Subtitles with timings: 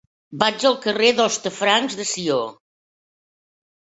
[0.43, 2.39] Vaig al carrer d'Hostafrancs de Sió.